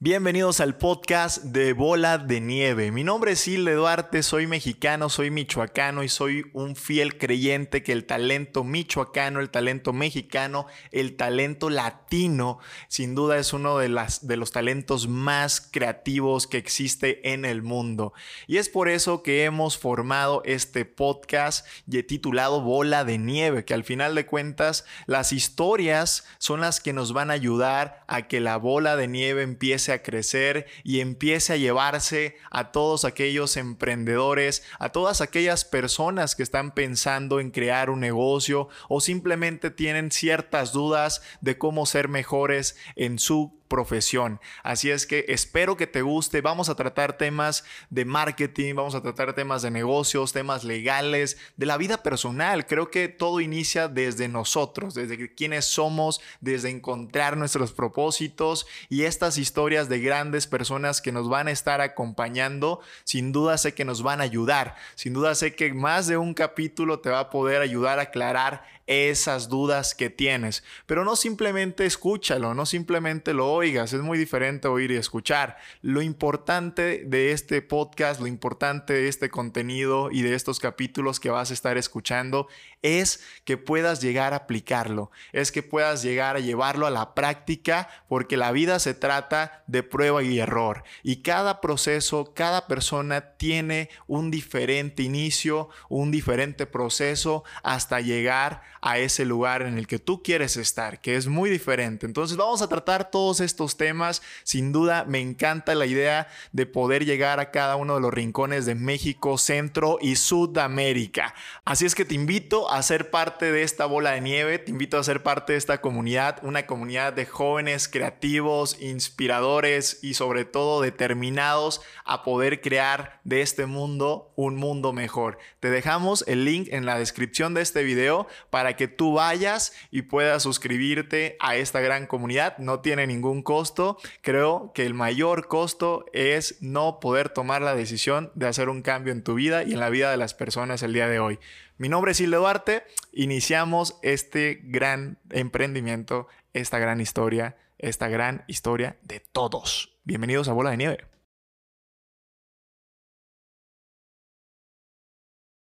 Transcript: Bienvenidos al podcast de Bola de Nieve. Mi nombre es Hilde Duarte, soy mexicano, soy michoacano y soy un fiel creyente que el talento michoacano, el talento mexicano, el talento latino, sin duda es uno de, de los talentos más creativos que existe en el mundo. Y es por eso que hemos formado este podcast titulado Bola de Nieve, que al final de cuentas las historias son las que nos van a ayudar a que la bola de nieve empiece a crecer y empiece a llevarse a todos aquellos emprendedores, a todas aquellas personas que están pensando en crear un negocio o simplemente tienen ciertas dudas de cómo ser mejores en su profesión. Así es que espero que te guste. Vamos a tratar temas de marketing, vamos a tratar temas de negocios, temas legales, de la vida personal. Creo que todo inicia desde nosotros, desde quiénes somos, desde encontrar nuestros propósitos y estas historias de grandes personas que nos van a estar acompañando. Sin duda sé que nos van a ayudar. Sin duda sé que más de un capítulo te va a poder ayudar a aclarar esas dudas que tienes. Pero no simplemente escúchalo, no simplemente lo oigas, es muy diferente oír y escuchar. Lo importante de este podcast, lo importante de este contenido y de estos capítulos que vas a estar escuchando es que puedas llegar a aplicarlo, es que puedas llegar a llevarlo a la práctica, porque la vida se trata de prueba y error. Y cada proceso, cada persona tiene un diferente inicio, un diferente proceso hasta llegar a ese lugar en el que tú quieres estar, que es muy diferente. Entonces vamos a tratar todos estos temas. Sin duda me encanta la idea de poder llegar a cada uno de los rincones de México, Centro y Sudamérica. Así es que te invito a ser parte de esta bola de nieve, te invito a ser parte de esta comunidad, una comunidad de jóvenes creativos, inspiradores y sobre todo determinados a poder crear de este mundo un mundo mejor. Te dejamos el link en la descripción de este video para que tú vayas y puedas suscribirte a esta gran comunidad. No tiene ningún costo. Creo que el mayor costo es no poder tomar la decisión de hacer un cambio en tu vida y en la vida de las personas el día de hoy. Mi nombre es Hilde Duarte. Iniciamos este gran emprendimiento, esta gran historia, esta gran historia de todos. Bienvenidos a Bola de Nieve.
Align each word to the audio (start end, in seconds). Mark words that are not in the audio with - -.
Bienvenidos 0.00 0.60
al 0.60 0.76
podcast 0.76 1.42
de 1.42 1.72
Bola 1.72 2.18
de 2.18 2.40
Nieve. 2.40 2.92
Mi 2.92 3.02
nombre 3.02 3.32
es 3.32 3.48
Hilde 3.48 3.74
Duarte, 3.74 4.22
soy 4.22 4.46
mexicano, 4.46 5.08
soy 5.08 5.32
michoacano 5.32 6.04
y 6.04 6.08
soy 6.08 6.44
un 6.52 6.76
fiel 6.76 7.18
creyente 7.18 7.82
que 7.82 7.90
el 7.90 8.04
talento 8.04 8.62
michoacano, 8.62 9.40
el 9.40 9.50
talento 9.50 9.92
mexicano, 9.92 10.66
el 10.92 11.16
talento 11.16 11.68
latino, 11.68 12.60
sin 12.86 13.16
duda 13.16 13.38
es 13.38 13.52
uno 13.52 13.78
de, 13.78 13.88
de 14.22 14.36
los 14.36 14.52
talentos 14.52 15.08
más 15.08 15.60
creativos 15.60 16.46
que 16.46 16.58
existe 16.58 17.32
en 17.32 17.44
el 17.44 17.62
mundo. 17.62 18.12
Y 18.46 18.58
es 18.58 18.68
por 18.68 18.88
eso 18.88 19.24
que 19.24 19.42
hemos 19.42 19.78
formado 19.78 20.42
este 20.44 20.84
podcast 20.84 21.66
titulado 22.06 22.60
Bola 22.60 23.04
de 23.04 23.18
Nieve, 23.18 23.64
que 23.64 23.74
al 23.74 23.82
final 23.82 24.14
de 24.14 24.26
cuentas 24.26 24.84
las 25.06 25.32
historias 25.32 26.24
son 26.38 26.60
las 26.60 26.78
que 26.78 26.92
nos 26.92 27.12
van 27.12 27.32
a 27.32 27.34
ayudar 27.34 28.04
a 28.06 28.28
que 28.28 28.38
la 28.38 28.58
bola 28.58 28.94
de 28.94 29.08
nieve 29.08 29.42
empiece 29.42 29.87
a 29.92 30.02
crecer 30.02 30.66
y 30.84 31.00
empiece 31.00 31.52
a 31.52 31.56
llevarse 31.56 32.36
a 32.50 32.72
todos 32.72 33.04
aquellos 33.04 33.56
emprendedores, 33.56 34.62
a 34.78 34.90
todas 34.90 35.20
aquellas 35.20 35.64
personas 35.64 36.34
que 36.34 36.42
están 36.42 36.72
pensando 36.72 37.40
en 37.40 37.50
crear 37.50 37.90
un 37.90 38.00
negocio 38.00 38.68
o 38.88 39.00
simplemente 39.00 39.70
tienen 39.70 40.10
ciertas 40.10 40.72
dudas 40.72 41.22
de 41.40 41.58
cómo 41.58 41.86
ser 41.86 42.08
mejores 42.08 42.76
en 42.96 43.18
su 43.18 43.57
profesión. 43.68 44.40
Así 44.62 44.90
es 44.90 45.06
que 45.06 45.26
espero 45.28 45.76
que 45.76 45.86
te 45.86 46.02
guste. 46.02 46.40
Vamos 46.40 46.68
a 46.68 46.74
tratar 46.74 47.16
temas 47.16 47.64
de 47.90 48.04
marketing, 48.04 48.74
vamos 48.74 48.94
a 48.94 49.02
tratar 49.02 49.34
temas 49.34 49.62
de 49.62 49.70
negocios, 49.70 50.32
temas 50.32 50.64
legales, 50.64 51.38
de 51.56 51.66
la 51.66 51.76
vida 51.76 52.02
personal. 52.02 52.66
Creo 52.66 52.90
que 52.90 53.08
todo 53.08 53.40
inicia 53.40 53.88
desde 53.88 54.28
nosotros, 54.28 54.94
desde 54.94 55.34
quiénes 55.34 55.66
somos, 55.66 56.20
desde 56.40 56.70
encontrar 56.70 57.36
nuestros 57.36 57.72
propósitos 57.72 58.66
y 58.88 59.04
estas 59.04 59.38
historias 59.38 59.88
de 59.88 60.00
grandes 60.00 60.46
personas 60.46 61.00
que 61.00 61.12
nos 61.12 61.28
van 61.28 61.48
a 61.48 61.52
estar 61.52 61.80
acompañando. 61.80 62.80
Sin 63.04 63.32
duda 63.32 63.58
sé 63.58 63.74
que 63.74 63.84
nos 63.84 64.02
van 64.02 64.20
a 64.20 64.24
ayudar. 64.24 64.76
Sin 64.94 65.12
duda 65.12 65.34
sé 65.34 65.54
que 65.54 65.72
más 65.72 66.06
de 66.06 66.16
un 66.16 66.34
capítulo 66.34 67.00
te 67.00 67.10
va 67.10 67.20
a 67.20 67.30
poder 67.30 67.62
ayudar 67.62 67.98
a 67.98 68.02
aclarar 68.02 68.64
esas 68.88 69.48
dudas 69.48 69.94
que 69.94 70.10
tienes. 70.10 70.64
Pero 70.86 71.04
no 71.04 71.14
simplemente 71.14 71.86
escúchalo, 71.86 72.54
no 72.54 72.66
simplemente 72.66 73.34
lo 73.34 73.54
oigas, 73.58 73.92
es 73.92 74.00
muy 74.00 74.18
diferente 74.18 74.68
oír 74.68 74.92
y 74.92 74.96
escuchar. 74.96 75.58
Lo 75.82 76.00
importante 76.00 77.02
de 77.04 77.32
este 77.32 77.60
podcast, 77.60 78.20
lo 78.20 78.28
importante 78.28 78.92
de 78.92 79.08
este 79.08 79.30
contenido 79.30 80.10
y 80.12 80.22
de 80.22 80.34
estos 80.34 80.60
capítulos 80.60 81.18
que 81.18 81.30
vas 81.30 81.50
a 81.50 81.54
estar 81.54 81.76
escuchando 81.76 82.46
es 82.82 83.20
que 83.44 83.56
puedas 83.56 84.00
llegar 84.00 84.32
a 84.32 84.36
aplicarlo, 84.36 85.10
es 85.32 85.50
que 85.50 85.64
puedas 85.64 86.02
llegar 86.02 86.36
a 86.36 86.40
llevarlo 86.40 86.86
a 86.86 86.90
la 86.90 87.14
práctica, 87.14 87.88
porque 88.08 88.36
la 88.36 88.52
vida 88.52 88.78
se 88.78 88.94
trata 88.94 89.64
de 89.66 89.82
prueba 89.82 90.22
y 90.22 90.38
error. 90.38 90.84
Y 91.02 91.22
cada 91.22 91.60
proceso, 91.60 92.32
cada 92.34 92.68
persona 92.68 93.36
tiene 93.36 93.90
un 94.06 94.30
diferente 94.30 95.02
inicio, 95.02 95.68
un 95.88 96.12
diferente 96.12 96.66
proceso 96.66 97.42
hasta 97.62 98.00
llegar 98.00 98.62
a 98.80 98.98
ese 98.98 99.24
lugar 99.24 99.62
en 99.62 99.76
el 99.76 99.86
que 99.88 99.98
tú 99.98 100.22
quieres 100.22 100.56
estar, 100.56 101.00
que 101.00 101.16
es 101.16 101.26
muy 101.26 101.50
diferente. 101.50 102.06
Entonces 102.06 102.36
vamos 102.36 102.62
a 102.62 102.68
tratar 102.68 103.10
todos 103.10 103.40
estos 103.48 103.76
temas. 103.76 104.22
Sin 104.44 104.70
duda 104.70 105.04
me 105.04 105.20
encanta 105.20 105.74
la 105.74 105.86
idea 105.86 106.28
de 106.52 106.66
poder 106.66 107.04
llegar 107.04 107.40
a 107.40 107.50
cada 107.50 107.74
uno 107.74 107.96
de 107.96 108.00
los 108.00 108.14
rincones 108.14 108.64
de 108.66 108.76
México, 108.76 109.38
Centro 109.38 109.98
y 110.00 110.14
Sudamérica. 110.14 111.34
Así 111.64 111.84
es 111.84 111.94
que 111.94 112.04
te 112.04 112.14
invito 112.14 112.70
a 112.70 112.80
ser 112.82 113.10
parte 113.10 113.50
de 113.50 113.62
esta 113.62 113.86
bola 113.86 114.12
de 114.12 114.20
nieve, 114.20 114.58
te 114.58 114.70
invito 114.70 114.98
a 114.98 115.04
ser 115.04 115.22
parte 115.22 115.52
de 115.52 115.58
esta 115.58 115.80
comunidad, 115.80 116.38
una 116.42 116.66
comunidad 116.66 117.12
de 117.12 117.26
jóvenes 117.26 117.88
creativos, 117.88 118.80
inspiradores 118.80 119.98
y 120.02 120.14
sobre 120.14 120.44
todo 120.44 120.80
determinados 120.80 121.80
a 122.04 122.22
poder 122.22 122.60
crear 122.60 123.20
de 123.24 123.42
este 123.42 123.66
mundo 123.66 124.32
un 124.36 124.56
mundo 124.56 124.92
mejor. 124.92 125.38
Te 125.60 125.70
dejamos 125.70 126.24
el 126.26 126.44
link 126.44 126.68
en 126.70 126.86
la 126.86 126.98
descripción 126.98 127.54
de 127.54 127.62
este 127.62 127.82
video 127.82 128.26
para 128.50 128.76
que 128.76 128.88
tú 128.88 129.14
vayas 129.14 129.72
y 129.90 130.02
puedas 130.02 130.42
suscribirte 130.42 131.36
a 131.40 131.56
esta 131.56 131.80
gran 131.80 132.06
comunidad. 132.06 132.58
No 132.58 132.80
tiene 132.80 133.06
ningún 133.06 133.37
costo. 133.42 133.98
Creo 134.22 134.72
que 134.74 134.86
el 134.86 134.94
mayor 134.94 135.48
costo 135.48 136.06
es 136.12 136.56
no 136.60 137.00
poder 137.00 137.28
tomar 137.28 137.62
la 137.62 137.74
decisión 137.74 138.30
de 138.34 138.48
hacer 138.48 138.68
un 138.68 138.82
cambio 138.82 139.12
en 139.12 139.22
tu 139.22 139.34
vida 139.34 139.62
y 139.64 139.72
en 139.72 139.80
la 139.80 139.90
vida 139.90 140.10
de 140.10 140.16
las 140.16 140.34
personas 140.34 140.82
el 140.82 140.92
día 140.92 141.08
de 141.08 141.20
hoy. 141.20 141.38
Mi 141.76 141.88
nombre 141.88 142.12
es 142.12 142.20
Hilde 142.20 142.36
Duarte. 142.36 142.84
Iniciamos 143.12 143.98
este 144.02 144.60
gran 144.64 145.18
emprendimiento, 145.30 146.28
esta 146.52 146.78
gran 146.78 147.00
historia, 147.00 147.56
esta 147.78 148.08
gran 148.08 148.44
historia 148.48 148.96
de 149.02 149.20
todos. 149.20 149.96
Bienvenidos 150.04 150.48
a 150.48 150.52
Bola 150.52 150.70
de 150.70 150.76
Nieve. 150.76 151.17